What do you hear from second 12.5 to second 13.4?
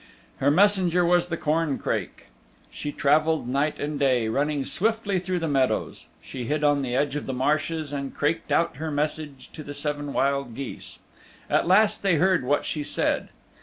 she said.